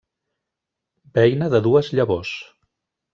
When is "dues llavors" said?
1.67-2.33